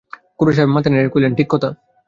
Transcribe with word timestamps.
খুড়াসাহেব 0.37 0.69
মাথা 0.69 0.89
নাড়িয়া 0.89 1.11
কহিলেন, 1.13 1.33
ঠিক 1.35 1.47
কথা। 1.49 1.69